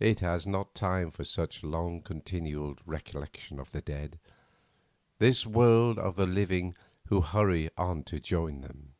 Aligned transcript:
It 0.00 0.18
has 0.18 0.44
not 0.44 0.74
time 0.74 1.12
for 1.12 1.22
such 1.22 1.62
long 1.62 2.02
continued 2.02 2.80
recollection 2.84 3.60
of 3.60 3.70
the 3.70 3.80
dead, 3.80 4.18
this 5.20 5.46
world 5.46 6.00
of 6.00 6.16
the 6.16 6.26
living 6.26 6.74
who 7.06 7.20
hurry 7.20 7.70
on 7.78 8.02
to 8.10 8.18
join 8.18 8.62
them. 8.62 8.94